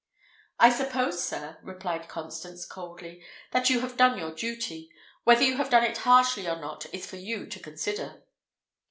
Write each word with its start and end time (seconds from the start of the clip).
"I 0.59 0.71
suppose, 0.71 1.23
sir," 1.23 1.59
replied 1.61 2.07
Constance, 2.07 2.65
coldly, 2.65 3.23
"that 3.51 3.69
you 3.69 3.81
have 3.81 3.97
done 3.97 4.17
your 4.17 4.31
duty. 4.33 4.89
Whether 5.25 5.43
you 5.43 5.57
have 5.57 5.69
done 5.69 5.83
it 5.83 5.97
harshly 5.99 6.47
or 6.49 6.59
not 6.59 6.91
is 6.91 7.05
for 7.05 7.17
you 7.17 7.45
to 7.45 7.59
consider." 7.59 8.23